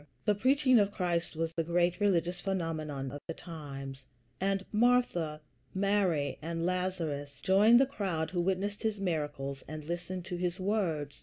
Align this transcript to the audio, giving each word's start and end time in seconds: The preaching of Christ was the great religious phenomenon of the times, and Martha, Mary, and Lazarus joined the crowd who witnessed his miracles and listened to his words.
The 0.25 0.33
preaching 0.33 0.79
of 0.79 0.89
Christ 0.89 1.35
was 1.35 1.53
the 1.53 1.63
great 1.63 1.99
religious 1.99 2.41
phenomenon 2.41 3.11
of 3.11 3.21
the 3.27 3.35
times, 3.35 4.03
and 4.39 4.65
Martha, 4.71 5.41
Mary, 5.75 6.39
and 6.41 6.65
Lazarus 6.65 7.39
joined 7.43 7.79
the 7.79 7.85
crowd 7.85 8.31
who 8.31 8.41
witnessed 8.41 8.81
his 8.81 8.99
miracles 8.99 9.63
and 9.67 9.85
listened 9.85 10.25
to 10.25 10.37
his 10.37 10.59
words. 10.59 11.19